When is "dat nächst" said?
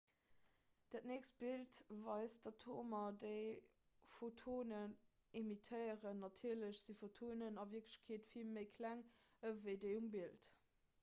0.93-1.33